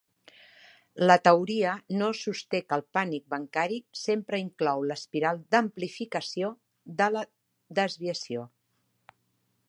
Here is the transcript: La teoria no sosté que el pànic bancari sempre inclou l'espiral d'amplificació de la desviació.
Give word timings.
La 1.07 1.15
teoria 1.25 1.73
no 1.97 2.07
sosté 2.19 2.61
que 2.71 2.77
el 2.79 2.83
pànic 2.97 3.27
bancari 3.33 3.77
sempre 4.03 4.39
inclou 4.43 4.81
l'espiral 4.91 5.41
d'amplificació 5.55 6.49
de 7.03 7.11
la 7.17 7.23
desviació. 7.81 8.47